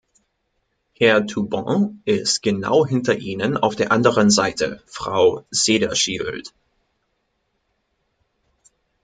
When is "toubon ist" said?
1.27-2.41